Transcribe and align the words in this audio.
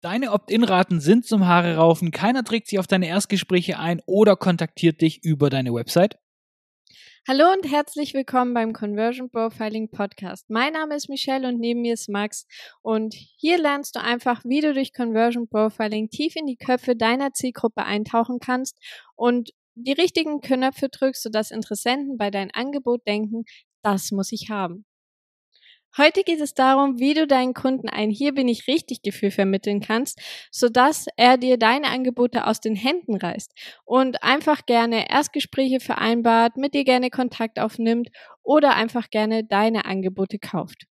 Deine 0.00 0.30
Opt-in-Raten 0.30 1.00
sind 1.00 1.26
zum 1.26 1.48
Haare 1.48 1.74
raufen, 1.74 2.12
keiner 2.12 2.44
trägt 2.44 2.68
sich 2.68 2.78
auf 2.78 2.86
deine 2.86 3.08
Erstgespräche 3.08 3.80
ein 3.80 4.00
oder 4.06 4.36
kontaktiert 4.36 5.00
dich 5.00 5.24
über 5.24 5.50
deine 5.50 5.74
Website. 5.74 6.20
Hallo 7.26 7.52
und 7.52 7.68
herzlich 7.68 8.14
willkommen 8.14 8.54
beim 8.54 8.72
Conversion 8.72 9.28
Profiling 9.28 9.90
Podcast. 9.90 10.48
Mein 10.50 10.74
Name 10.74 10.94
ist 10.94 11.08
Michelle 11.08 11.48
und 11.48 11.58
neben 11.58 11.80
mir 11.80 11.94
ist 11.94 12.08
Max 12.08 12.46
und 12.80 13.12
hier 13.12 13.58
lernst 13.58 13.96
du 13.96 14.00
einfach, 14.00 14.44
wie 14.44 14.60
du 14.60 14.72
durch 14.72 14.94
Conversion 14.94 15.48
Profiling 15.48 16.10
tief 16.10 16.36
in 16.36 16.46
die 16.46 16.56
Köpfe 16.56 16.94
deiner 16.94 17.32
Zielgruppe 17.32 17.84
eintauchen 17.84 18.38
kannst 18.38 18.78
und 19.16 19.50
die 19.74 19.94
richtigen 19.94 20.40
Knöpfe 20.40 20.90
drückst, 20.90 21.24
sodass 21.24 21.50
Interessenten 21.50 22.18
bei 22.18 22.30
deinem 22.30 22.50
Angebot 22.52 23.04
denken, 23.04 23.46
das 23.82 24.12
muss 24.12 24.30
ich 24.30 24.48
haben. 24.48 24.84
Heute 25.98 26.22
geht 26.22 26.40
es 26.40 26.54
darum, 26.54 27.00
wie 27.00 27.12
du 27.12 27.26
deinen 27.26 27.54
Kunden 27.54 27.88
ein 27.88 28.08
Hier 28.08 28.32
bin 28.32 28.46
ich 28.46 28.68
richtig 28.68 29.02
Gefühl 29.02 29.32
vermitteln 29.32 29.80
kannst, 29.80 30.20
sodass 30.52 31.06
er 31.16 31.38
dir 31.38 31.58
deine 31.58 31.88
Angebote 31.88 32.46
aus 32.46 32.60
den 32.60 32.76
Händen 32.76 33.16
reißt 33.16 33.52
und 33.84 34.22
einfach 34.22 34.64
gerne 34.64 35.10
Erstgespräche 35.10 35.80
vereinbart, 35.80 36.56
mit 36.56 36.72
dir 36.72 36.84
gerne 36.84 37.10
Kontakt 37.10 37.58
aufnimmt 37.58 38.10
oder 38.44 38.76
einfach 38.76 39.10
gerne 39.10 39.42
deine 39.42 39.86
Angebote 39.86 40.38
kauft. 40.38 40.86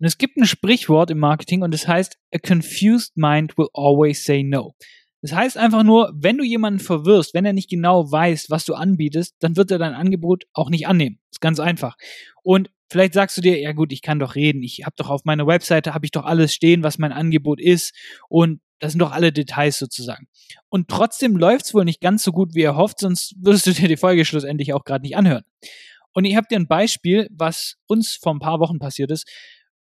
Und 0.00 0.06
es 0.06 0.18
gibt 0.18 0.36
ein 0.36 0.46
Sprichwort 0.46 1.12
im 1.12 1.20
Marketing 1.20 1.62
und 1.62 1.72
es 1.72 1.82
das 1.82 1.88
heißt, 1.88 2.18
a 2.34 2.38
confused 2.38 3.16
mind 3.16 3.56
will 3.56 3.68
always 3.72 4.24
say 4.24 4.42
no. 4.42 4.74
Das 5.22 5.32
heißt 5.32 5.56
einfach 5.56 5.84
nur, 5.84 6.12
wenn 6.16 6.38
du 6.38 6.44
jemanden 6.44 6.80
verwirrst, 6.80 7.34
wenn 7.34 7.44
er 7.44 7.52
nicht 7.52 7.70
genau 7.70 8.10
weiß, 8.10 8.50
was 8.50 8.64
du 8.64 8.74
anbietest, 8.74 9.36
dann 9.38 9.56
wird 9.56 9.70
er 9.70 9.78
dein 9.78 9.94
Angebot 9.94 10.44
auch 10.54 10.70
nicht 10.70 10.88
annehmen. 10.88 11.18
Das 11.30 11.36
ist 11.36 11.40
ganz 11.40 11.60
einfach. 11.60 11.96
Und 12.42 12.70
vielleicht 12.88 13.14
sagst 13.14 13.36
du 13.36 13.40
dir, 13.40 13.58
ja 13.60 13.72
gut, 13.72 13.92
ich 13.92 14.02
kann 14.02 14.18
doch 14.18 14.34
reden. 14.34 14.62
Ich 14.62 14.82
habe 14.84 14.94
doch 14.96 15.10
auf 15.10 15.24
meiner 15.24 15.46
Webseite 15.46 15.94
habe 15.94 16.06
ich 16.06 16.10
doch 16.10 16.24
alles 16.24 16.54
stehen, 16.54 16.82
was 16.82 16.98
mein 16.98 17.12
Angebot 17.12 17.60
ist 17.60 17.94
und 18.28 18.60
das 18.78 18.92
sind 18.92 19.00
doch 19.00 19.12
alle 19.12 19.32
Details 19.32 19.78
sozusagen. 19.78 20.28
Und 20.68 20.88
trotzdem 20.88 21.36
läuft's 21.36 21.74
wohl 21.74 21.84
nicht 21.84 22.00
ganz 22.00 22.22
so 22.22 22.32
gut, 22.32 22.54
wie 22.54 22.62
er 22.62 22.76
hofft, 22.76 23.00
sonst 23.00 23.34
würdest 23.38 23.66
du 23.66 23.72
dir 23.74 23.88
die 23.88 23.96
Folge 23.96 24.24
schlussendlich 24.24 24.72
auch 24.72 24.84
gerade 24.84 25.02
nicht 25.02 25.16
anhören. 25.16 25.44
Und 26.12 26.24
ich 26.24 26.36
habe 26.36 26.46
dir 26.50 26.56
ein 26.56 26.68
Beispiel, 26.68 27.28
was 27.30 27.76
uns 27.86 28.16
vor 28.16 28.34
ein 28.34 28.40
paar 28.40 28.60
Wochen 28.60 28.78
passiert 28.78 29.10
ist. 29.10 29.28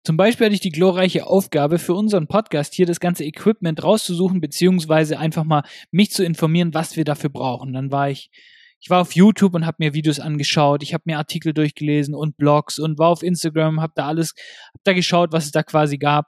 Zum 0.05 0.17
Beispiel 0.17 0.47
hatte 0.47 0.55
ich 0.55 0.61
die 0.61 0.71
glorreiche 0.71 1.27
Aufgabe, 1.27 1.79
für 1.79 1.95
unseren 1.95 2.27
Podcast 2.27 2.75
hier 2.75 2.87
das 2.87 2.99
ganze 2.99 3.25
Equipment 3.25 3.83
rauszusuchen, 3.85 4.41
beziehungsweise 4.41 5.19
einfach 5.19 5.45
mal 5.45 5.63
mich 5.93 6.11
zu 6.11 6.25
informieren, 6.25 6.75
was 6.75 6.97
wir 6.97 7.05
dafür 7.05 7.31
brauchen. 7.31 7.73
Dann 7.73 7.93
war 7.93 8.11
ich, 8.11 8.31
ich 8.83 8.91
war 8.91 9.01
auf 9.01 9.15
YouTube 9.15 9.55
und 9.55 9.65
habe 9.65 9.77
mir 9.79 9.95
Videos 9.95 10.19
angeschaut, 10.19 10.83
ich 10.83 10.93
habe 10.93 11.05
mir 11.07 11.17
Artikel 11.17 11.55
durchgelesen 11.55 12.17
und 12.17 12.37
Blogs 12.37 12.81
und 12.81 12.99
war 12.99 13.11
auf 13.11 13.23
Instagram, 13.23 13.81
habe 13.81 13.93
da 13.95 14.09
alles, 14.09 14.35
habe 14.75 14.83
da 14.83 14.93
geschaut, 14.93 15.33
was 15.33 15.45
es 15.45 15.53
da 15.53 15.63
quasi 15.63 15.99
gab. 15.99 16.27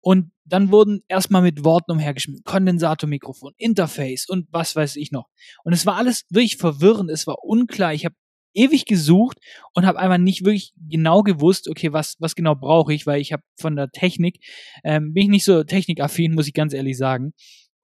Und 0.00 0.32
dann 0.44 0.72
wurden 0.72 1.04
erstmal 1.06 1.42
mit 1.42 1.64
Worten 1.64 1.92
umhergeschmissen. 1.92 2.42
Kondensatormikrofon, 2.42 3.52
Interface 3.56 4.28
und 4.28 4.48
was 4.50 4.74
weiß 4.74 4.96
ich 4.96 5.12
noch. 5.12 5.28
Und 5.62 5.74
es 5.74 5.86
war 5.86 5.94
alles 5.94 6.24
wirklich 6.28 6.56
verwirrend, 6.56 7.08
es 7.08 7.28
war 7.28 7.44
unklar. 7.44 7.94
Ich 7.94 8.04
habe 8.04 8.16
ewig 8.52 8.84
gesucht 8.84 9.38
und 9.72 9.86
habe 9.86 10.00
einfach 10.00 10.18
nicht 10.18 10.44
wirklich 10.44 10.72
genau 10.76 11.22
gewusst, 11.22 11.68
okay, 11.68 11.92
was, 11.92 12.16
was 12.18 12.34
genau 12.34 12.56
brauche 12.56 12.92
ich, 12.92 13.06
weil 13.06 13.20
ich 13.20 13.32
habe 13.32 13.44
von 13.56 13.76
der 13.76 13.90
Technik, 13.90 14.40
ähm, 14.82 15.14
bin 15.14 15.24
ich 15.24 15.28
nicht 15.28 15.44
so 15.44 15.62
technikaffin, 15.62 16.34
muss 16.34 16.48
ich 16.48 16.52
ganz 16.52 16.74
ehrlich 16.74 16.98
sagen. 16.98 17.32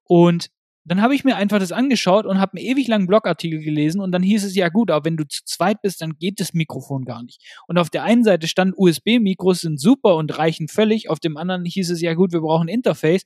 Und 0.03 0.49
dann 0.89 1.01
habe 1.01 1.13
ich 1.13 1.23
mir 1.23 1.35
einfach 1.35 1.59
das 1.59 1.71
angeschaut 1.71 2.25
und 2.25 2.39
habe 2.39 2.57
einen 2.57 2.65
ewig 2.65 2.87
langen 2.87 3.07
Blogartikel 3.07 3.59
gelesen 3.59 4.01
und 4.01 4.11
dann 4.11 4.23
hieß 4.23 4.43
es 4.43 4.55
ja 4.55 4.69
gut, 4.69 4.89
aber 4.89 5.05
wenn 5.05 5.17
du 5.17 5.27
zu 5.27 5.43
zweit 5.45 5.81
bist, 5.81 6.01
dann 6.01 6.17
geht 6.17 6.39
das 6.39 6.53
Mikrofon 6.53 7.05
gar 7.05 7.23
nicht. 7.23 7.41
Und 7.67 7.77
auf 7.77 7.89
der 7.89 8.03
einen 8.03 8.23
Seite 8.23 8.47
stand 8.47 8.73
USB-Mikros 8.75 9.61
sind 9.61 9.79
super 9.79 10.15
und 10.15 10.37
reichen 10.37 10.67
völlig, 10.67 11.09
auf 11.09 11.19
dem 11.19 11.37
anderen 11.37 11.63
hieß 11.63 11.91
es 11.91 12.01
ja 12.01 12.13
gut, 12.15 12.33
wir 12.33 12.41
brauchen 12.41 12.67
Interface. 12.67 13.23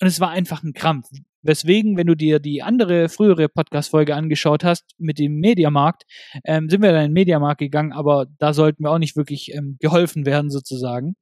Und 0.00 0.06
es 0.06 0.18
war 0.18 0.30
einfach 0.30 0.62
ein 0.62 0.72
Krampf. 0.72 1.08
Weswegen, 1.42 1.96
wenn 1.96 2.06
du 2.06 2.14
dir 2.14 2.38
die 2.38 2.62
andere 2.62 3.08
frühere 3.08 3.48
Podcast-Folge 3.48 4.14
angeschaut 4.14 4.64
hast 4.64 4.94
mit 4.98 5.18
dem 5.18 5.36
Mediamarkt, 5.36 6.04
ähm, 6.44 6.68
sind 6.68 6.82
wir 6.82 6.92
dann 6.92 7.02
in 7.02 7.10
den 7.10 7.14
Mediamarkt 7.14 7.60
gegangen, 7.60 7.92
aber 7.92 8.26
da 8.38 8.52
sollten 8.52 8.82
wir 8.82 8.90
auch 8.90 8.98
nicht 8.98 9.16
wirklich 9.16 9.54
ähm, 9.54 9.76
geholfen 9.78 10.26
werden 10.26 10.50
sozusagen. 10.50 11.16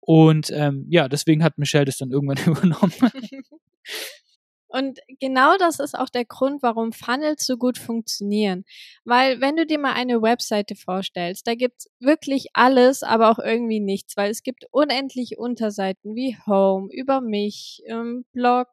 Und 0.00 0.50
ähm, 0.54 0.86
ja, 0.88 1.08
deswegen 1.08 1.44
hat 1.44 1.58
Michelle 1.58 1.84
das 1.84 1.98
dann 1.98 2.10
irgendwann 2.10 2.38
übernommen. 2.46 2.92
Und 4.70 5.00
genau 5.18 5.56
das 5.58 5.80
ist 5.80 5.98
auch 5.98 6.08
der 6.08 6.24
Grund, 6.24 6.62
warum 6.62 6.92
Funnels 6.92 7.44
so 7.44 7.56
gut 7.56 7.76
funktionieren. 7.76 8.64
Weil 9.04 9.40
wenn 9.40 9.56
du 9.56 9.66
dir 9.66 9.78
mal 9.78 9.94
eine 9.94 10.22
Webseite 10.22 10.76
vorstellst, 10.76 11.46
da 11.46 11.54
gibt's 11.54 11.90
wirklich 11.98 12.48
alles, 12.54 13.02
aber 13.02 13.30
auch 13.30 13.38
irgendwie 13.38 13.80
nichts, 13.80 14.16
weil 14.16 14.30
es 14.30 14.42
gibt 14.42 14.66
unendlich 14.70 15.38
Unterseiten 15.38 16.14
wie 16.14 16.36
Home, 16.46 16.88
über 16.92 17.20
mich, 17.20 17.82
ähm, 17.86 18.24
Blog, 18.32 18.68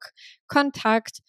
Kontakt. 0.47 1.19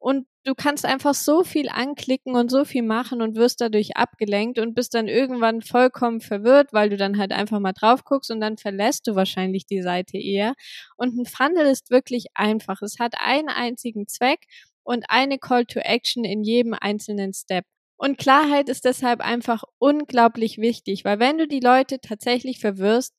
Und 0.00 0.26
du 0.44 0.54
kannst 0.54 0.84
einfach 0.86 1.14
so 1.14 1.42
viel 1.44 1.68
anklicken 1.68 2.36
und 2.36 2.50
so 2.50 2.64
viel 2.64 2.82
machen 2.82 3.20
und 3.20 3.36
wirst 3.36 3.60
dadurch 3.60 3.96
abgelenkt 3.96 4.58
und 4.60 4.74
bist 4.74 4.94
dann 4.94 5.08
irgendwann 5.08 5.60
vollkommen 5.62 6.20
verwirrt, 6.20 6.72
weil 6.72 6.88
du 6.90 6.96
dann 6.96 7.18
halt 7.18 7.32
einfach 7.32 7.58
mal 7.58 7.72
drauf 7.72 8.04
guckst 8.04 8.30
und 8.30 8.40
dann 8.40 8.58
verlässt 8.58 9.06
du 9.08 9.16
wahrscheinlich 9.16 9.66
die 9.66 9.82
Seite 9.82 10.16
eher. 10.18 10.54
Und 10.96 11.16
ein 11.18 11.26
Funnel 11.26 11.66
ist 11.66 11.90
wirklich 11.90 12.26
einfach. 12.34 12.80
Es 12.82 12.98
hat 13.00 13.14
einen 13.18 13.48
einzigen 13.48 14.06
Zweck 14.06 14.46
und 14.84 15.04
eine 15.08 15.38
Call 15.38 15.66
to 15.66 15.80
Action 15.80 16.24
in 16.24 16.42
jedem 16.44 16.74
einzelnen 16.74 17.32
Step. 17.34 17.64
Und 17.96 18.16
Klarheit 18.18 18.68
ist 18.68 18.84
deshalb 18.84 19.20
einfach 19.20 19.64
unglaublich 19.78 20.58
wichtig, 20.58 21.04
weil 21.04 21.18
wenn 21.18 21.38
du 21.38 21.48
die 21.48 21.60
Leute 21.60 22.00
tatsächlich 22.00 22.60
verwirrst, 22.60 23.12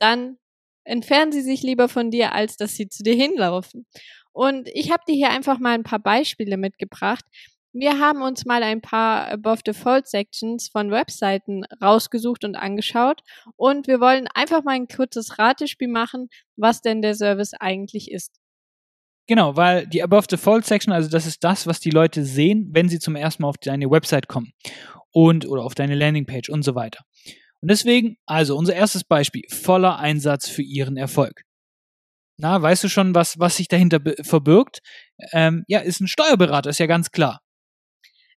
dann 0.00 0.38
entfernen 0.84 1.32
sie 1.32 1.40
sich 1.40 1.62
lieber 1.62 1.88
von 1.88 2.10
dir, 2.10 2.32
als 2.32 2.56
dass 2.56 2.74
sie 2.76 2.88
zu 2.88 3.02
dir 3.04 3.14
hinlaufen. 3.14 3.86
Und 4.34 4.68
ich 4.74 4.90
habe 4.90 5.04
dir 5.06 5.14
hier 5.14 5.30
einfach 5.30 5.58
mal 5.60 5.74
ein 5.74 5.84
paar 5.84 6.00
Beispiele 6.00 6.56
mitgebracht. 6.56 7.24
Wir 7.72 7.98
haben 7.98 8.20
uns 8.20 8.44
mal 8.44 8.62
ein 8.62 8.80
paar 8.80 9.28
Above 9.28 9.72
Fold 9.72 10.06
Sections 10.06 10.68
von 10.68 10.90
Webseiten 10.90 11.64
rausgesucht 11.82 12.44
und 12.44 12.54
angeschaut 12.56 13.22
und 13.56 13.88
wir 13.88 14.00
wollen 14.00 14.28
einfach 14.34 14.62
mal 14.62 14.74
ein 14.74 14.86
kurzes 14.86 15.38
Ratespiel 15.38 15.88
machen, 15.88 16.28
was 16.56 16.82
denn 16.82 17.00
der 17.00 17.14
Service 17.14 17.52
eigentlich 17.58 18.10
ist. 18.10 18.38
Genau, 19.26 19.56
weil 19.56 19.86
die 19.86 20.02
Above 20.02 20.36
Fold 20.36 20.66
Section, 20.66 20.92
also 20.92 21.08
das 21.08 21.26
ist 21.26 21.42
das, 21.42 21.66
was 21.66 21.80
die 21.80 21.90
Leute 21.90 22.24
sehen, 22.24 22.68
wenn 22.72 22.88
sie 22.88 22.98
zum 22.98 23.16
ersten 23.16 23.42
Mal 23.42 23.48
auf 23.48 23.58
deine 23.58 23.90
Website 23.90 24.28
kommen 24.28 24.52
und 25.10 25.46
oder 25.46 25.64
auf 25.64 25.74
deine 25.74 25.94
Landingpage 25.94 26.50
und 26.50 26.62
so 26.62 26.74
weiter. 26.74 27.04
Und 27.60 27.70
deswegen, 27.70 28.18
also 28.26 28.56
unser 28.56 28.74
erstes 28.74 29.04
Beispiel, 29.04 29.42
voller 29.48 29.98
Einsatz 29.98 30.48
für 30.48 30.62
ihren 30.62 30.96
Erfolg. 30.96 31.44
Na, 32.36 32.60
weißt 32.60 32.84
du 32.84 32.88
schon, 32.88 33.14
was, 33.14 33.38
was 33.38 33.56
sich 33.56 33.68
dahinter 33.68 34.00
verbirgt? 34.22 34.80
Ähm, 35.32 35.64
ja, 35.68 35.80
ist 35.80 36.00
ein 36.00 36.08
Steuerberater, 36.08 36.70
ist 36.70 36.80
ja 36.80 36.86
ganz 36.86 37.10
klar. 37.10 37.40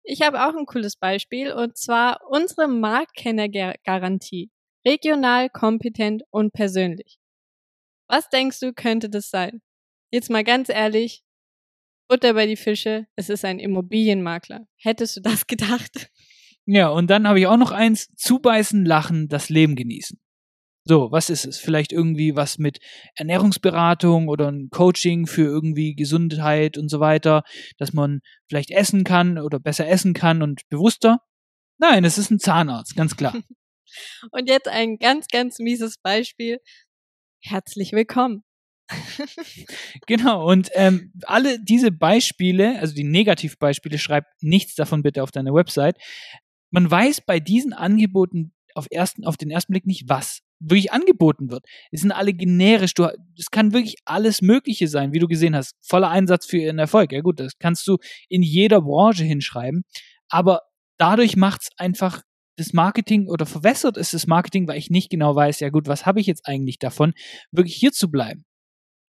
Ich 0.04 0.22
habe 0.22 0.46
auch 0.46 0.56
ein 0.56 0.66
cooles 0.66 0.98
Beispiel 0.98 1.52
und 1.52 1.78
zwar 1.78 2.20
unsere 2.30 2.68
Marktkennergarantie. 2.68 4.52
Regional, 4.86 5.50
kompetent 5.50 6.24
und 6.30 6.54
persönlich. 6.54 7.18
Was 8.08 8.30
denkst 8.30 8.60
du, 8.60 8.74
könnte 8.74 9.10
das 9.10 9.30
sein? 9.30 9.62
Jetzt 10.12 10.30
mal 10.30 10.44
ganz 10.44 10.70
ehrlich, 10.70 11.24
Butter 12.08 12.36
bei 12.36 12.46
die 12.46 12.56
Fische, 12.56 13.08
es 13.16 13.30
ist 13.30 13.44
ein 13.46 13.58
Immobilienmakler. 13.58 14.68
Hättest 14.78 15.18
du 15.18 15.22
das 15.22 15.48
gedacht? 15.48 16.12
Ja, 16.66 16.90
und 16.90 17.10
dann 17.10 17.28
habe 17.28 17.40
ich 17.40 17.48
auch 17.48 17.58
noch 17.58 17.72
eins, 17.72 18.10
zubeißen, 18.16 18.86
lachen, 18.86 19.28
das 19.28 19.50
Leben 19.50 19.76
genießen. 19.76 20.20
So, 20.88 21.12
was 21.12 21.32
ist 21.32 21.46
es? 21.46 21.58
Vielleicht 21.58 21.92
irgendwie 21.92 22.36
was 22.36 22.60
mit 22.60 22.78
Ernährungsberatung 23.16 24.28
oder 24.28 24.52
ein 24.52 24.70
Coaching 24.70 25.26
für 25.26 25.42
irgendwie 25.42 25.96
Gesundheit 25.96 26.78
und 26.78 26.90
so 26.90 27.00
weiter, 27.00 27.42
dass 27.80 27.92
man 27.92 28.20
vielleicht 28.48 28.70
essen 28.70 29.04
kann 29.04 29.40
oder 29.40 29.60
besser 29.60 29.88
essen 29.88 30.14
kann 30.14 30.44
und 30.44 30.62
bewusster? 30.70 31.22
Nein, 31.80 32.06
es 32.06 32.20
ist 32.20 32.30
ein 32.30 32.38
Zahnarzt, 32.38 32.96
ganz 32.96 33.18
klar. 33.18 33.34
und 34.32 34.48
jetzt 34.48 34.68
ein 34.68 34.98
ganz, 35.00 35.26
ganz 35.28 35.58
mieses 35.58 35.96
Beispiel. 36.04 36.60
Herzlich 37.42 37.92
willkommen. 37.92 38.44
genau, 40.06 40.48
und 40.48 40.70
ähm, 40.74 41.12
alle 41.24 41.60
diese 41.60 41.92
Beispiele, 41.92 42.80
also 42.80 42.94
die 42.94 43.04
Negativbeispiele, 43.04 43.98
schreib 43.98 44.26
nichts 44.40 44.76
davon 44.76 45.02
bitte 45.02 45.24
auf 45.24 45.32
deine 45.32 45.52
Website. 45.52 45.98
Man 46.70 46.90
weiß 46.92 47.22
bei 47.22 47.40
diesen 47.40 47.74
Angeboten 47.74 48.54
auf, 48.76 48.86
ersten, 48.92 49.26
auf 49.26 49.38
den 49.38 49.50
ersten 49.50 49.74
Blick 49.74 49.88
nicht, 49.88 50.08
was 50.08 50.45
wirklich 50.60 50.92
angeboten 50.92 51.52
wird. 51.52 51.66
Es 51.92 52.02
sind 52.02 52.12
alle 52.12 52.34
generisch. 52.34 52.94
Du, 52.94 53.08
es 53.38 53.52
kann 53.52 53.74
wirklich 53.74 53.96
alles 54.06 54.42
Mögliche 54.42 54.88
sein, 54.88 55.14
wie 55.14 55.20
du 55.20 55.28
gesehen 55.28 55.56
hast. 55.56 55.76
Voller 55.82 56.10
Einsatz 56.10 56.46
für 56.46 56.58
ihren 56.58 56.80
Erfolg. 56.80 57.12
Ja 57.12 57.22
gut, 57.22 57.40
das 57.40 57.58
kannst 57.60 57.88
du 57.88 57.98
in 58.30 58.42
jeder 58.42 58.82
Branche 58.82 59.24
hinschreiben. 59.24 59.84
Aber 60.30 60.62
dadurch 60.98 61.36
macht 61.36 61.64
es 61.64 61.70
einfach 61.78 62.22
das 62.58 62.74
Marketing 62.74 63.28
oder 63.28 63.46
verwässert 63.46 63.98
ist 63.98 64.14
das 64.14 64.28
Marketing, 64.28 64.68
weil 64.68 64.78
ich 64.78 64.90
nicht 64.90 65.10
genau 65.10 65.36
weiß, 65.36 65.60
ja 65.60 65.70
gut, 65.70 65.88
was 65.88 66.06
habe 66.06 66.22
ich 66.22 66.28
jetzt 66.28 66.48
eigentlich 66.48 66.80
davon, 66.80 67.14
wirklich 67.52 67.76
hier 67.76 67.92
zu 67.92 68.10
bleiben. 68.10 68.46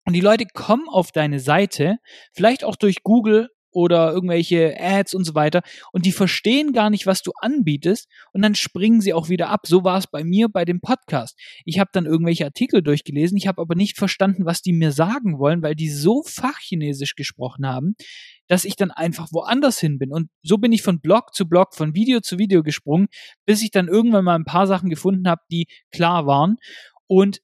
Und 0.04 0.12
die 0.12 0.20
Leute 0.20 0.46
kommen 0.52 0.88
auf 0.88 1.12
deine 1.12 1.40
Seite, 1.40 1.98
vielleicht 2.32 2.64
auch 2.64 2.76
durch 2.76 3.02
Google 3.02 3.48
oder 3.76 4.10
irgendwelche 4.10 4.74
Ads 4.80 5.12
und 5.12 5.24
so 5.24 5.34
weiter 5.34 5.60
und 5.92 6.06
die 6.06 6.12
verstehen 6.12 6.72
gar 6.72 6.88
nicht, 6.88 7.06
was 7.06 7.20
du 7.20 7.32
anbietest 7.42 8.08
und 8.32 8.40
dann 8.40 8.54
springen 8.54 9.02
sie 9.02 9.12
auch 9.12 9.28
wieder 9.28 9.50
ab. 9.50 9.66
So 9.66 9.84
war 9.84 9.98
es 9.98 10.06
bei 10.06 10.24
mir 10.24 10.48
bei 10.48 10.64
dem 10.64 10.80
Podcast. 10.80 11.38
Ich 11.66 11.78
habe 11.78 11.90
dann 11.92 12.06
irgendwelche 12.06 12.46
Artikel 12.46 12.82
durchgelesen, 12.82 13.36
ich 13.36 13.46
habe 13.46 13.60
aber 13.60 13.74
nicht 13.74 13.98
verstanden, 13.98 14.46
was 14.46 14.62
die 14.62 14.72
mir 14.72 14.92
sagen 14.92 15.38
wollen, 15.38 15.62
weil 15.62 15.74
die 15.74 15.90
so 15.90 16.22
fachchinesisch 16.22 17.16
gesprochen 17.16 17.66
haben, 17.66 17.96
dass 18.48 18.64
ich 18.64 18.76
dann 18.76 18.90
einfach 18.90 19.28
woanders 19.30 19.78
hin 19.78 19.98
bin. 19.98 20.10
Und 20.10 20.30
so 20.42 20.56
bin 20.56 20.72
ich 20.72 20.80
von 20.80 21.00
Blog 21.00 21.34
zu 21.34 21.46
Blog, 21.46 21.74
von 21.74 21.94
Video 21.94 22.20
zu 22.20 22.38
Video 22.38 22.62
gesprungen, 22.62 23.08
bis 23.44 23.62
ich 23.62 23.72
dann 23.72 23.88
irgendwann 23.88 24.24
mal 24.24 24.36
ein 24.36 24.46
paar 24.46 24.66
Sachen 24.66 24.88
gefunden 24.88 25.28
habe, 25.28 25.42
die 25.50 25.66
klar 25.90 26.26
waren. 26.26 26.56
Und 27.08 27.40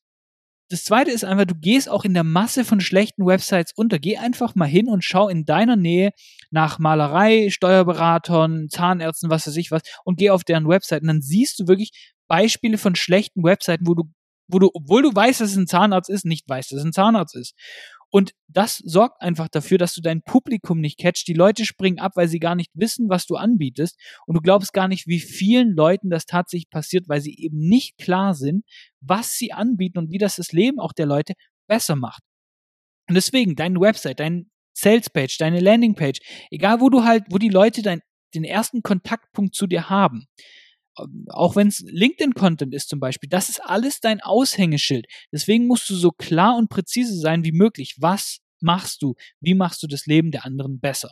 das 0.73 0.85
zweite 0.85 1.11
ist 1.11 1.23
einfach, 1.23 1.45
du 1.45 1.55
gehst 1.55 1.91
auch 1.91 2.05
in 2.05 2.15
der 2.15 2.25
Masse 2.25 2.65
von 2.65 2.81
schlechten 2.81 3.27
Websites 3.27 3.73
unter. 3.77 3.99
Geh 3.99 4.17
einfach 4.17 4.55
mal 4.55 4.65
hin 4.65 4.89
und 4.89 5.05
schau 5.05 5.29
in 5.29 5.45
deiner 5.45 5.77
Nähe 5.77 6.13
nach 6.51 6.79
Malerei, 6.79 7.51
Steuerberatern, 7.51 8.69
Zahnärzten, 8.71 9.29
was 9.29 9.47
weiß 9.47 9.57
ich 9.57 9.71
was, 9.71 9.83
und 10.05 10.19
geh 10.19 10.31
auf 10.31 10.45
deren 10.45 10.67
Website. 10.67 11.03
Und 11.03 11.09
dann 11.09 11.21
siehst 11.21 11.59
du 11.59 11.69
wirklich 11.69 12.15
Beispiele 12.27 12.79
von 12.79 12.95
schlechten 12.95 13.45
Webseiten, 13.45 13.87
wo 13.87 13.95
du, 13.95 14.05
wo 14.49 14.59
du, 14.59 14.71
obwohl 14.73 15.03
du 15.03 15.15
weißt, 15.15 15.43
dass 15.43 15.51
es 15.51 15.57
ein 15.57 15.67
Zahnarzt 15.67 16.09
ist, 16.09 16.25
nicht 16.25 16.49
weißt, 16.49 16.73
dass 16.73 16.79
es 16.79 16.85
ein 16.87 16.93
Zahnarzt 16.93 17.37
ist. 17.37 17.55
Und 18.15 18.35
das 18.47 18.77
sorgt 18.77 19.23
einfach 19.23 19.49
dafür, 19.49 19.79
dass 19.79 19.95
du 19.95 20.03
dein 20.03 20.21
Publikum 20.21 20.81
nicht 20.81 20.99
catchst. 20.99 21.27
Die 21.27 21.33
Leute 21.33 21.65
springen 21.65 21.99
ab, 21.99 22.13
weil 22.15 22.29
sie 22.29 22.41
gar 22.41 22.55
nicht 22.55 22.71
wissen, 22.75 23.09
was 23.09 23.25
du 23.25 23.37
anbietest. 23.37 23.99
Und 24.27 24.35
du 24.35 24.43
glaubst 24.43 24.75
gar 24.75 24.87
nicht, 24.87 25.07
wie 25.07 25.19
vielen 25.19 25.71
Leuten 25.75 26.11
das 26.11 26.27
tatsächlich 26.27 26.69
passiert, 26.69 27.09
weil 27.09 27.23
sie 27.23 27.35
eben 27.35 27.57
nicht 27.57 27.97
klar 27.97 28.35
sind, 28.35 28.67
was 29.01 29.33
sie 29.33 29.53
anbieten 29.53 29.99
und 29.99 30.11
wie 30.11 30.19
das 30.19 30.37
das 30.37 30.53
Leben 30.53 30.79
auch 30.79 30.93
der 30.93 31.07
Leute 31.07 31.33
besser 31.67 31.97
macht. 31.97 32.23
Und 33.09 33.15
deswegen, 33.15 33.57
deine 33.57 33.81
Website, 33.81 34.21
dein 34.21 34.51
Salespage, 34.75 35.37
deine 35.39 35.61
Landingpage, 35.61 36.21
egal 36.51 36.81
wo 36.81 36.91
du 36.91 37.05
halt, 37.05 37.25
wo 37.31 37.39
die 37.39 37.49
Leute 37.49 37.81
dein, 37.81 38.03
den 38.35 38.45
ersten 38.45 38.83
Kontaktpunkt 38.83 39.55
zu 39.55 39.67
dir 39.67 39.89
haben, 39.89 40.27
auch 41.29 41.57
wenn 41.57 41.69
es 41.69 41.81
LinkedIn-Content 41.81 42.75
ist 42.75 42.89
zum 42.89 43.01
Beispiel, 43.01 43.29
das 43.29 43.49
ist 43.49 43.61
alles 43.61 44.01
dein 44.01 44.21
Aushängeschild. 44.21 45.07
Deswegen 45.33 45.67
musst 45.67 45.89
du 45.89 45.95
so 45.95 46.11
klar 46.11 46.57
und 46.57 46.69
präzise 46.69 47.19
sein 47.19 47.45
wie 47.45 47.53
möglich. 47.53 47.97
Was 47.99 48.39
machst 48.61 49.03
du? 49.03 49.15
Wie 49.41 49.55
machst 49.55 49.83
du 49.83 49.87
das 49.87 50.07
Leben 50.07 50.31
der 50.31 50.45
anderen 50.45 50.81
besser? 50.81 51.11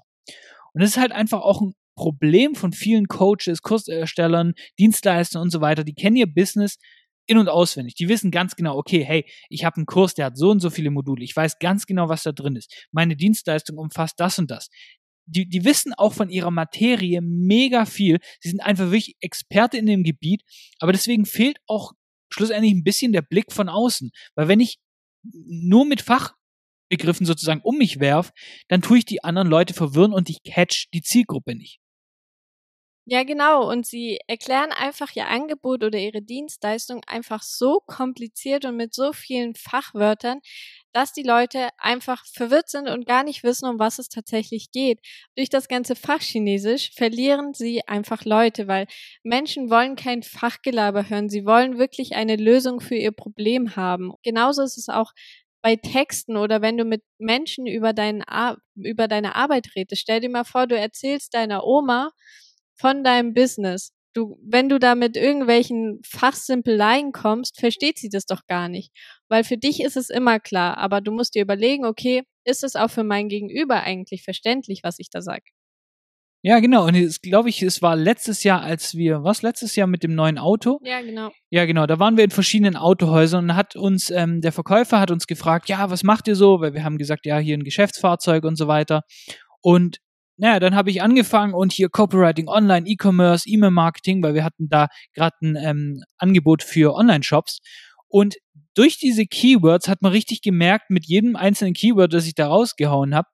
Und 0.73 0.83
das 0.83 0.91
ist 0.91 0.99
halt 0.99 1.13
einfach 1.13 1.41
auch 1.41 1.61
ein 1.61 1.73
Problem 1.97 2.55
von 2.55 2.73
vielen 2.73 3.09
Coaches, 3.09 3.63
Kurserstellern, 3.63 4.55
Dienstleistern 4.79 5.43
und 5.43 5.51
so 5.51 5.61
weiter. 5.61 5.85
Die 5.85 5.95
kennen 5.95 6.17
ihr 6.17 6.33
Business 6.33 6.77
in- 7.27 7.39
und 7.39 7.49
auswendig. 7.49 7.95
Die 7.95 8.09
wissen 8.09 8.31
ganz 8.31 8.57
genau, 8.57 8.77
okay, 8.77 9.05
hey, 9.05 9.25
ich 9.49 9.65
habe 9.65 9.77
einen 9.77 9.87
Kurs, 9.87 10.15
der 10.15 10.27
hat 10.27 10.37
so 10.37 10.51
und 10.51 10.61
so 10.61 10.71
viele 10.71 10.91
Module. 10.91 11.23
Ich 11.23 11.37
weiß 11.37 11.59
ganz 11.59 11.87
genau, 11.87 12.09
was 12.09 12.23
da 12.23 12.33
drin 12.33 12.57
ist. 12.57 12.89
Meine 12.91 13.17
Dienstleistung 13.17 13.79
umfasst 13.79 14.19
das 14.19 14.39
und 14.39 14.51
das 14.51 14.69
die, 15.31 15.49
die 15.49 15.65
wissen 15.65 15.95
auch 15.95 16.13
von 16.13 16.31
ihrer 16.31 16.51
Materie 16.51 17.21
mega 17.23 17.87
viel. 17.87 18.19
Sie 18.41 18.51
sind 18.51 18.61
einfach 18.61 18.87
wirklich 18.87 19.17
Experte 19.21 19.79
in 19.79 19.87
dem 19.87 20.03
Gebiet, 20.03 20.43
aber 20.79 20.93
deswegen 20.93 21.27
fehlt 21.27 21.59
auch 21.67 21.93
schlussendlich 22.33 22.73
ein 22.73 22.85
bisschen 22.85 23.13
der 23.13 23.23
Blick 23.23 23.53
von 23.53 23.69
außen. 23.69 24.11
Weil 24.35 24.49
wenn 24.49 24.61
ich 24.61 24.79
nur 25.23 25.85
mit 25.85 26.03
Fachbegriffen 26.03 27.27
sozusagen 27.27 27.61
um 27.63 27.79
mich 27.79 28.01
werf, 28.01 28.33
dann 28.69 28.83
tue 28.83 28.99
ich 28.99 29.05
die 29.05 29.25
anderen 29.25 29.49
Leute 29.49 29.75
verwirren 29.75 30.13
und 30.13 30.31
ich 30.31 30.43
catch 30.43 30.89
die 30.93 31.03
Zielgruppe 31.03 31.55
nicht. 31.55 31.81
Ja, 33.07 33.25
genau. 33.25 33.69
Und 33.69 33.87
sie 33.87 34.21
erklären 34.29 34.71
einfach 34.71 35.17
ihr 35.17 35.27
Angebot 35.27 35.83
oder 35.83 35.99
ihre 35.99 36.23
Dienstleistung 36.23 37.03
einfach 37.09 37.43
so 37.43 37.81
kompliziert 37.85 38.65
und 38.65 38.77
mit 38.77 38.95
so 38.95 39.13
vielen 39.13 39.57
Fachwörtern, 39.57 40.41
dass 40.93 41.13
die 41.13 41.23
Leute 41.23 41.69
einfach 41.79 42.25
verwirrt 42.27 42.69
sind 42.69 42.89
und 42.89 43.07
gar 43.07 43.25
nicht 43.25 43.43
wissen, 43.43 43.69
um 43.69 43.79
was 43.79 43.99
es 43.99 44.09
tatsächlich 44.09 44.71
geht. 44.73 45.01
Durch 45.37 45.49
das 45.49 45.69
ganze 45.69 45.95
Fachchinesisch 45.95 46.91
verlieren 46.95 47.55
sie 47.55 47.87
einfach 47.87 48.25
Leute, 48.25 48.69
weil 48.69 48.87
Menschen 49.23 49.71
wollen 49.71 49.97
kein 49.97 50.23
Fachgelaber 50.23 51.09
hören. 51.09 51.29
Sie 51.29 51.45
wollen 51.45 51.79
wirklich 51.79 52.15
eine 52.15 52.37
Lösung 52.37 52.81
für 52.81 52.97
ihr 52.97 53.13
Problem 53.13 53.77
haben. 53.77 54.13
Genauso 54.23 54.63
ist 54.63 54.79
es 54.79 54.89
auch 54.89 55.13
bei 55.63 55.77
Texten 55.77 56.37
oder 56.37 56.63
wenn 56.63 56.77
du 56.77 56.85
mit 56.85 57.03
Menschen 57.19 57.67
über, 57.67 57.93
deinen 57.93 58.23
Ar 58.23 58.59
über 58.75 59.09
deine 59.09 59.35
Arbeit 59.37 59.75
redest. 59.77 60.03
Stell 60.03 60.21
dir 60.21 60.31
mal 60.31 60.45
vor, 60.45 60.67
du 60.67 60.77
erzählst 60.77 61.35
deiner 61.35 61.67
Oma 61.67 62.13
von 62.77 63.05
deinem 63.05 63.35
Business 63.35 63.93
du, 64.15 64.39
wenn 64.43 64.69
du 64.69 64.79
da 64.79 64.95
mit 64.95 65.17
irgendwelchen 65.17 66.01
Fachsimpeleien 66.05 67.13
kommst, 67.13 67.59
versteht 67.59 67.99
sie 67.99 68.09
das 68.09 68.27
doch 68.27 68.47
gar 68.47 68.69
nicht. 68.69 68.93
Weil 69.29 69.45
für 69.45 69.57
dich 69.57 69.83
ist 69.83 69.97
es 69.97 70.11
immer 70.11 70.41
klar, 70.41 70.79
aber 70.79 71.01
du 71.01 71.13
musst 71.13 71.35
dir 71.35 71.43
überlegen, 71.43 71.85
okay, 71.85 72.23
ist 72.45 72.65
es 72.65 72.77
auch 72.77 72.91
für 72.91 73.05
mein 73.05 73.29
Gegenüber 73.29 73.83
eigentlich 73.83 74.23
verständlich, 74.23 74.81
was 74.83 74.99
ich 74.99 75.11
da 75.11 75.23
sage? 75.23 75.45
Ja, 76.43 76.59
genau. 76.59 76.87
Und 76.87 76.95
jetzt 76.95 77.23
glaube 77.23 77.51
ich, 77.51 77.63
es 77.63 77.83
war 77.83 77.97
letztes 77.97 78.45
Jahr, 78.45 78.63
als 78.63 78.95
wir, 78.95 79.25
was 79.25 79.43
letztes 79.43 79.77
Jahr 79.77 79.87
mit 79.87 80.03
dem 80.03 80.15
neuen 80.15 80.39
Auto? 80.39 80.81
Ja, 80.83 81.03
genau. 81.03 81.31
Ja, 81.51 81.67
genau. 81.67 81.87
Da 81.87 81.99
waren 81.99 82.17
wir 82.17 82.25
in 82.25 82.31
verschiedenen 82.31 82.77
Autohäusern 82.77 83.45
und 83.45 83.57
hat 83.57 83.77
uns, 83.77 84.09
ähm, 84.09 84.41
der 84.41 84.53
Verkäufer 84.53 85.01
hat 85.01 85.11
uns 85.11 85.27
gefragt, 85.27 85.69
ja, 85.69 85.91
was 85.91 86.03
macht 86.03 86.29
ihr 86.29 86.37
so? 86.37 86.61
Weil 86.61 86.73
wir 86.73 86.83
haben 86.83 86.97
gesagt, 86.97 87.27
ja, 87.27 87.39
hier 87.39 87.59
ein 87.59 87.65
Geschäftsfahrzeug 87.65 88.45
und 88.45 88.57
so 88.57 88.69
weiter. 88.69 89.03
Und 89.61 89.99
naja, 90.41 90.59
dann 90.59 90.75
habe 90.75 90.89
ich 90.91 91.03
angefangen 91.03 91.53
und 91.53 91.71
hier 91.71 91.91
Copywriting, 91.91 92.49
Online, 92.49 92.87
E-Commerce, 92.87 93.47
E-Mail-Marketing, 93.47 94.23
weil 94.23 94.33
wir 94.33 94.43
hatten 94.43 94.71
da 94.71 94.89
gerade 95.13 95.37
ein 95.43 95.57
ähm, 95.57 96.03
Angebot 96.17 96.63
für 96.63 96.95
Online-Shops. 96.95 97.59
Und 98.09 98.37
durch 98.75 98.97
diese 98.97 99.27
Keywords 99.27 99.87
hat 99.87 100.01
man 100.01 100.13
richtig 100.13 100.41
gemerkt, 100.41 100.89
mit 100.89 101.07
jedem 101.07 101.37
einzelnen 101.37 101.75
Keyword, 101.75 102.15
das 102.15 102.27
ich 102.27 102.35
da 102.35 102.47
rausgehauen 102.47 103.15
habe, 103.15 103.29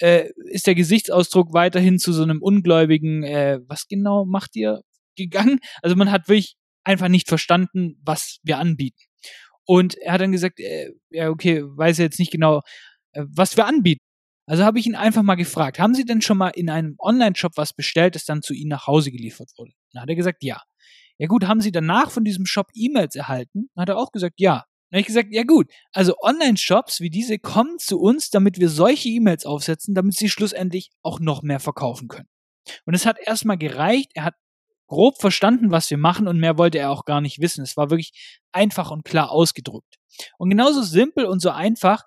äh, 0.00 0.30
ist 0.50 0.66
der 0.66 0.74
Gesichtsausdruck 0.74 1.52
weiterhin 1.52 1.98
zu 1.98 2.14
so 2.14 2.22
einem 2.22 2.40
ungläubigen, 2.40 3.24
äh, 3.24 3.58
was 3.66 3.86
genau 3.86 4.24
macht 4.24 4.56
ihr, 4.56 4.80
gegangen. 5.16 5.58
Also 5.82 5.96
man 5.96 6.10
hat 6.10 6.28
wirklich 6.28 6.56
einfach 6.82 7.08
nicht 7.08 7.28
verstanden, 7.28 8.00
was 8.02 8.38
wir 8.42 8.56
anbieten. 8.56 9.02
Und 9.66 9.98
er 9.98 10.14
hat 10.14 10.22
dann 10.22 10.32
gesagt, 10.32 10.60
äh, 10.60 10.92
ja, 11.10 11.28
okay, 11.28 11.62
weiß 11.62 11.98
jetzt 11.98 12.18
nicht 12.18 12.32
genau, 12.32 12.62
äh, 13.12 13.24
was 13.28 13.58
wir 13.58 13.66
anbieten. 13.66 14.07
Also 14.48 14.64
habe 14.64 14.78
ich 14.78 14.86
ihn 14.86 14.94
einfach 14.94 15.22
mal 15.22 15.34
gefragt, 15.34 15.78
haben 15.78 15.94
Sie 15.94 16.06
denn 16.06 16.22
schon 16.22 16.38
mal 16.38 16.48
in 16.48 16.70
einem 16.70 16.94
Online-Shop 16.98 17.52
was 17.56 17.74
bestellt, 17.74 18.14
das 18.14 18.24
dann 18.24 18.40
zu 18.40 18.54
Ihnen 18.54 18.70
nach 18.70 18.86
Hause 18.86 19.10
geliefert 19.12 19.50
wurde? 19.58 19.72
Dann 19.92 20.02
hat 20.02 20.08
er 20.08 20.14
gesagt, 20.14 20.42
ja. 20.42 20.62
Ja 21.18 21.26
gut, 21.26 21.46
haben 21.46 21.60
Sie 21.60 21.70
danach 21.70 22.10
von 22.10 22.24
diesem 22.24 22.46
Shop 22.46 22.68
E-Mails 22.74 23.14
erhalten? 23.14 23.68
Dann 23.74 23.82
hat 23.82 23.88
er 23.90 23.98
auch 23.98 24.10
gesagt, 24.10 24.36
ja. 24.38 24.64
Dann 24.90 24.96
habe 24.96 25.00
ich 25.00 25.06
gesagt, 25.06 25.28
ja 25.32 25.42
gut, 25.42 25.70
also 25.92 26.14
Online-Shops 26.22 27.00
wie 27.00 27.10
diese 27.10 27.38
kommen 27.38 27.78
zu 27.78 28.00
uns, 28.00 28.30
damit 28.30 28.58
wir 28.58 28.70
solche 28.70 29.10
E-Mails 29.10 29.44
aufsetzen, 29.44 29.94
damit 29.94 30.14
sie 30.14 30.30
schlussendlich 30.30 30.88
auch 31.02 31.20
noch 31.20 31.42
mehr 31.42 31.60
verkaufen 31.60 32.08
können. 32.08 32.28
Und 32.86 32.94
es 32.94 33.04
hat 33.04 33.18
erstmal 33.22 33.58
gereicht, 33.58 34.12
er 34.14 34.24
hat 34.24 34.34
grob 34.86 35.20
verstanden, 35.20 35.70
was 35.70 35.90
wir 35.90 35.98
machen 35.98 36.26
und 36.26 36.40
mehr 36.40 36.56
wollte 36.56 36.78
er 36.78 36.90
auch 36.90 37.04
gar 37.04 37.20
nicht 37.20 37.38
wissen. 37.38 37.62
Es 37.62 37.76
war 37.76 37.90
wirklich 37.90 38.40
einfach 38.52 38.90
und 38.90 39.04
klar 39.04 39.30
ausgedrückt. 39.30 39.96
Und 40.38 40.48
genauso 40.48 40.80
simpel 40.80 41.26
und 41.26 41.40
so 41.40 41.50
einfach, 41.50 42.04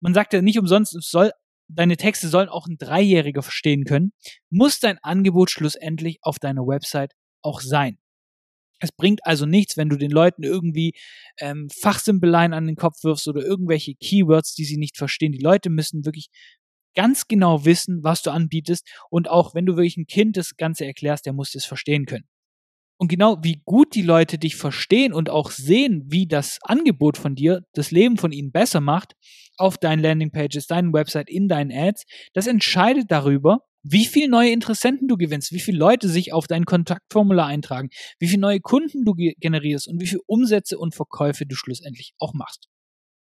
man 0.00 0.14
sagt 0.14 0.32
ja 0.32 0.40
nicht 0.40 0.58
umsonst, 0.58 0.94
es 0.94 1.10
soll 1.10 1.30
deine 1.68 1.96
Texte 1.96 2.28
sollen 2.28 2.48
auch 2.48 2.66
ein 2.66 2.76
Dreijähriger 2.78 3.42
verstehen 3.42 3.84
können, 3.84 4.12
muss 4.50 4.80
dein 4.80 4.98
Angebot 5.02 5.50
schlussendlich 5.50 6.18
auf 6.22 6.38
deiner 6.38 6.62
Website 6.62 7.12
auch 7.42 7.60
sein. 7.60 7.98
Es 8.80 8.92
bringt 8.92 9.24
also 9.24 9.46
nichts, 9.46 9.76
wenn 9.76 9.88
du 9.88 9.96
den 9.96 10.10
Leuten 10.10 10.42
irgendwie 10.42 10.92
ähm, 11.38 11.68
Fachsimpeleien 11.70 12.52
an 12.52 12.66
den 12.66 12.76
Kopf 12.76 13.02
wirfst 13.02 13.28
oder 13.28 13.42
irgendwelche 13.42 13.94
Keywords, 13.94 14.54
die 14.54 14.64
sie 14.64 14.76
nicht 14.76 14.96
verstehen. 14.96 15.32
Die 15.32 15.38
Leute 15.38 15.70
müssen 15.70 16.04
wirklich 16.04 16.28
ganz 16.94 17.26
genau 17.28 17.64
wissen, 17.64 18.02
was 18.02 18.22
du 18.22 18.30
anbietest. 18.30 18.86
Und 19.10 19.28
auch 19.28 19.54
wenn 19.54 19.66
du 19.66 19.76
wirklich 19.76 19.96
ein 19.96 20.06
Kind 20.06 20.36
das 20.36 20.56
Ganze 20.56 20.86
erklärst, 20.86 21.26
der 21.26 21.32
muss 21.32 21.54
es 21.54 21.64
verstehen 21.64 22.06
können. 22.06 22.26
Und 22.96 23.08
genau 23.08 23.38
wie 23.42 23.60
gut 23.64 23.94
die 23.94 24.02
Leute 24.02 24.38
dich 24.38 24.56
verstehen 24.56 25.12
und 25.12 25.28
auch 25.28 25.50
sehen, 25.50 26.04
wie 26.06 26.26
das 26.26 26.58
Angebot 26.62 27.18
von 27.18 27.34
dir 27.34 27.62
das 27.72 27.90
Leben 27.90 28.16
von 28.16 28.32
ihnen 28.32 28.52
besser 28.52 28.80
macht, 28.80 29.14
auf 29.56 29.78
deinen 29.78 30.00
Landingpages, 30.00 30.66
deinen 30.66 30.92
Website, 30.92 31.28
in 31.28 31.48
deinen 31.48 31.72
Ads, 31.72 32.04
das 32.32 32.46
entscheidet 32.46 33.10
darüber, 33.10 33.60
wie 33.82 34.06
viele 34.06 34.28
neue 34.28 34.50
Interessenten 34.50 35.08
du 35.08 35.16
gewinnst, 35.16 35.52
wie 35.52 35.60
viele 35.60 35.78
Leute 35.78 36.08
sich 36.08 36.32
auf 36.32 36.46
dein 36.46 36.64
Kontaktformular 36.64 37.46
eintragen, 37.46 37.90
wie 38.18 38.28
viele 38.28 38.40
neue 38.40 38.60
Kunden 38.60 39.04
du 39.04 39.14
generierst 39.14 39.88
und 39.88 40.00
wie 40.00 40.06
viele 40.06 40.22
Umsätze 40.26 40.78
und 40.78 40.94
Verkäufe 40.94 41.44
du 41.46 41.54
schlussendlich 41.54 42.14
auch 42.18 42.32
machst. 42.32 42.68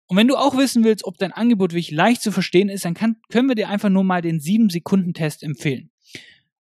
Und 0.08 0.18
wenn 0.18 0.28
du 0.28 0.38
auch 0.38 0.58
wissen 0.58 0.84
willst, 0.84 1.06
ob 1.06 1.20
dein 1.20 1.32
Angebot 1.32 1.72
wirklich 1.72 1.92
leicht 1.92 2.24
zu 2.24 2.32
verstehen 2.32 2.68
ist, 2.68 2.84
dann 2.84 2.96
kann, 2.96 3.18
können 3.30 3.48
wir 3.48 3.54
dir 3.54 3.70
einfach 3.70 3.90
nur 3.90 4.04
mal 4.04 4.24
den 4.24 4.40
7-Sekunden-Test 4.40 5.44
empfehlen. 5.44 5.92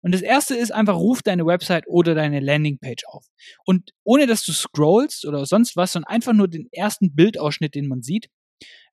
Und 0.02 0.14
das 0.14 0.22
erste 0.22 0.56
ist 0.56 0.72
einfach, 0.72 0.96
ruf 0.96 1.22
deine 1.22 1.46
Website 1.46 1.86
oder 1.88 2.16
deine 2.16 2.40
Landingpage 2.40 3.04
auf. 3.08 3.26
Und 3.66 3.92
ohne 4.04 4.28
dass 4.28 4.46
du 4.46 4.54
scrollst 4.54 5.26
oder 5.26 5.46
sonst 5.46 5.76
was, 5.76 5.92
sondern 5.92 6.10
einfach 6.10 6.34
nur 6.34 6.48
den 6.48 6.70
ersten 6.72 7.16
Bildausschnitt, 7.16 7.76
den 7.76 7.88
man 7.88 8.02
sieht, 8.02 8.30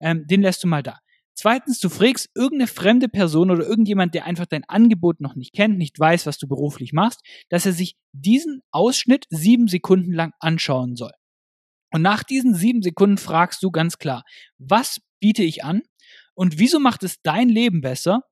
ähm, 0.00 0.26
den 0.26 0.42
lässt 0.42 0.64
du 0.64 0.68
mal 0.68 0.82
da. 0.82 0.98
Zweitens, 1.38 1.80
du 1.80 1.90
fragst 1.90 2.30
irgendeine 2.34 2.66
fremde 2.66 3.08
Person 3.10 3.50
oder 3.50 3.66
irgendjemand, 3.66 4.14
der 4.14 4.24
einfach 4.24 4.46
dein 4.46 4.64
Angebot 4.64 5.20
noch 5.20 5.36
nicht 5.36 5.52
kennt, 5.52 5.76
nicht 5.76 5.98
weiß, 5.98 6.24
was 6.24 6.38
du 6.38 6.48
beruflich 6.48 6.94
machst, 6.94 7.20
dass 7.50 7.66
er 7.66 7.72
sich 7.72 7.94
diesen 8.12 8.62
Ausschnitt 8.70 9.26
sieben 9.28 9.68
Sekunden 9.68 10.12
lang 10.12 10.32
anschauen 10.40 10.96
soll. 10.96 11.12
Und 11.92 12.00
nach 12.00 12.24
diesen 12.24 12.54
sieben 12.54 12.82
Sekunden 12.82 13.18
fragst 13.18 13.62
du 13.62 13.70
ganz 13.70 13.98
klar, 13.98 14.24
was 14.56 14.98
biete 15.20 15.42
ich 15.42 15.62
an 15.62 15.82
und 16.34 16.58
wieso 16.58 16.80
macht 16.80 17.02
es 17.02 17.20
dein 17.22 17.50
Leben 17.50 17.82
besser 17.82 18.22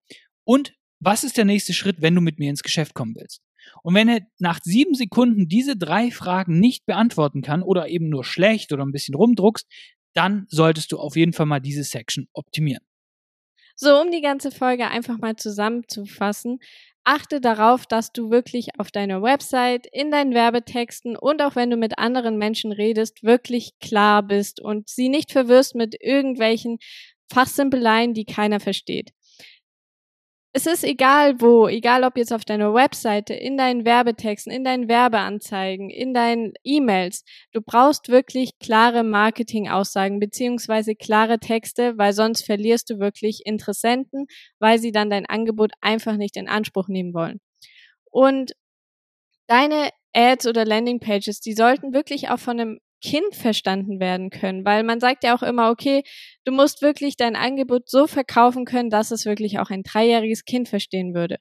und 0.45 0.73
was 1.05 1.25
ist 1.25 1.37
der 1.37 1.45
nächste 1.45 1.73
Schritt, 1.73 2.01
wenn 2.01 2.15
du 2.15 2.21
mit 2.21 2.39
mir 2.39 2.51
ins 2.51 2.63
Geschäft 2.63 2.95
kommen 2.95 3.15
willst? 3.17 3.43
Und 3.83 3.95
wenn 3.95 4.09
er 4.09 4.21
nach 4.39 4.61
sieben 4.63 4.95
Sekunden 4.95 5.49
diese 5.49 5.77
drei 5.77 6.11
Fragen 6.11 6.59
nicht 6.61 6.87
beantworten 6.87 7.43
kann 7.43 7.63
oder 7.63 7.89
eben 7.89 8.09
nur 8.09 8.25
schlecht 8.25 8.73
oder 8.73 8.85
ein 8.85 8.93
bisschen 8.93 9.15
rumdruckst, 9.15 9.67
dann 10.15 10.47
solltest 10.49 10.93
du 10.93 10.99
auf 10.99 11.17
jeden 11.17 11.33
Fall 11.33 11.47
mal 11.47 11.61
diese 11.61 11.85
Section 11.85 12.29
optimieren. 12.33 12.85
So, 13.77 14.01
um 14.01 14.11
die 14.11 14.21
ganze 14.21 14.51
Folge 14.51 14.89
einfach 14.89 15.19
mal 15.19 15.37
zusammenzufassen, 15.37 16.59
achte 17.03 17.41
darauf, 17.41 17.87
dass 17.87 18.13
du 18.13 18.31
wirklich 18.31 18.69
auf 18.79 18.91
deiner 18.91 19.21
Website, 19.21 19.87
in 19.91 20.11
deinen 20.11 20.33
Werbetexten 20.33 21.17
und 21.17 21.43
auch 21.43 21.57
wenn 21.57 21.71
du 21.71 21.77
mit 21.77 21.99
anderen 21.99 22.39
Menschen 22.39 22.71
redest, 22.71 23.23
wirklich 23.25 23.73
klar 23.81 24.23
bist 24.23 24.61
und 24.61 24.89
sie 24.89 25.09
nicht 25.09 25.33
verwirrst 25.33 25.75
mit 25.75 25.97
irgendwelchen 26.01 26.79
Fachsimpeleien, 27.31 28.15
die 28.15 28.25
keiner 28.25 28.61
versteht 28.61 29.11
es 30.57 30.67
ist 30.67 30.85
egal 30.85 31.41
wo, 31.41 31.67
egal 31.67 32.05
ob 32.05 32.17
jetzt 32.17 32.33
auf 32.33 32.45
deiner 32.45 32.73
Webseite, 32.73 33.35
in 33.35 33.57
deinen 33.57 33.85
Werbetexten, 33.85 34.53
in 34.53 34.63
deinen 34.63 34.89
Werbeanzeigen, 34.89 35.91
in 35.91 36.15
deinen 36.15 36.53
E-Mails. 36.63 37.25
Du 37.53 37.61
brauchst 37.61 38.09
wirklich 38.09 38.57
klare 38.61 39.03
Marketingaussagen 39.03 40.21
beziehungsweise 40.21 40.95
klare 40.95 41.41
Texte, 41.41 41.99
weil 41.99 42.13
sonst 42.13 42.47
verlierst 42.47 42.89
du 42.89 43.01
wirklich 43.01 43.43
Interessenten, 43.45 44.27
weil 44.61 44.79
sie 44.79 44.93
dann 44.93 45.11
dein 45.11 45.27
Angebot 45.27 45.73
einfach 45.81 46.17
nicht 46.17 46.37
in 46.37 46.49
Anspruch 46.49 46.87
nehmen 46.87 47.15
wollen. 47.15 47.41
Und 48.13 48.53
deine 49.49 49.91
Ads 50.15 50.47
oder 50.47 50.65
Landingpages, 50.65 51.41
die 51.41 51.55
sollten 51.55 51.93
wirklich 51.93 52.31
auch 52.31 52.39
von 52.39 52.61
einem 52.61 52.79
Kind 53.05 53.35
verstanden 53.35 54.01
werden 54.01 54.31
können, 54.31 54.65
weil 54.65 54.83
man 54.83 54.99
sagt 54.99 55.25
ja 55.25 55.37
auch 55.37 55.43
immer, 55.43 55.71
okay, 55.71 56.03
du 56.45 56.53
musst 56.53 56.81
wirklich 56.81 57.17
dein 57.17 57.37
Angebot 57.37 57.91
so 57.91 58.07
verkaufen 58.07 58.65
können, 58.65 58.89
dass 58.89 59.11
es 59.11 59.27
wirklich 59.27 59.59
auch 59.59 59.69
ein 59.69 59.83
dreijähriges 59.83 60.47
Kind 60.47 60.71
verstehen 60.71 61.15
würde. 61.15 61.37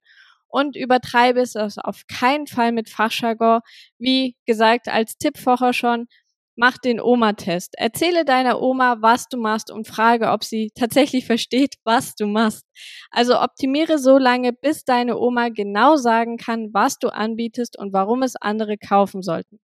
Und 0.50 0.76
übertreibe 0.76 1.40
es 1.40 1.56
auf 1.56 2.02
keinen 2.08 2.48
Fall 2.48 2.74
mit 2.74 2.90
Fachjargon. 2.90 3.62
Wie 3.98 4.36
gesagt, 4.46 4.90
als 4.90 5.18
Tipp 5.18 5.38
vorher 5.38 5.72
schon, 5.72 6.08
mach 6.56 6.78
den 6.78 7.00
Oma-Test. 7.00 7.76
Erzähle 7.78 8.26
deiner 8.26 8.62
Oma, 8.62 8.98
was 9.00 9.28
du 9.30 9.38
machst 9.38 9.72
und 9.72 9.88
frage, 9.88 10.32
ob 10.32 10.44
sie 10.44 10.70
tatsächlich 10.76 11.26
versteht, 11.28 11.76
was 11.86 12.16
du 12.16 12.28
machst. 12.28 12.66
Also 13.10 13.40
optimiere 13.40 14.00
so 14.00 14.18
lange, 14.18 14.52
bis 14.52 14.84
deine 14.84 15.18
Oma 15.18 15.48
genau 15.48 15.96
sagen 15.96 16.36
kann, 16.36 16.74
was 16.74 17.00
du 17.00 17.08
anbietest 17.08 17.80
und 17.80 17.94
warum 17.94 18.22
es 18.22 18.36
andere 18.36 18.78
kaufen 18.78 19.22
sollten. 19.22 19.60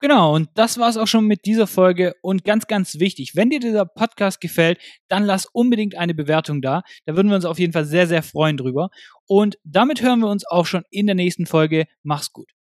Genau, 0.00 0.34
und 0.34 0.48
das 0.54 0.78
war 0.78 0.88
es 0.88 0.96
auch 0.96 1.08
schon 1.08 1.26
mit 1.26 1.44
dieser 1.44 1.66
Folge. 1.66 2.14
Und 2.22 2.44
ganz, 2.44 2.68
ganz 2.68 3.00
wichtig, 3.00 3.34
wenn 3.34 3.50
dir 3.50 3.58
dieser 3.58 3.84
Podcast 3.84 4.40
gefällt, 4.40 4.78
dann 5.08 5.24
lass 5.24 5.46
unbedingt 5.46 5.96
eine 5.96 6.14
Bewertung 6.14 6.62
da. 6.62 6.82
Da 7.04 7.16
würden 7.16 7.28
wir 7.28 7.34
uns 7.34 7.44
auf 7.44 7.58
jeden 7.58 7.72
Fall 7.72 7.84
sehr, 7.84 8.06
sehr 8.06 8.22
freuen 8.22 8.56
drüber. 8.56 8.90
Und 9.26 9.58
damit 9.64 10.00
hören 10.00 10.20
wir 10.20 10.28
uns 10.28 10.46
auch 10.46 10.66
schon 10.66 10.84
in 10.90 11.06
der 11.06 11.16
nächsten 11.16 11.46
Folge. 11.46 11.86
Mach's 12.04 12.32
gut. 12.32 12.57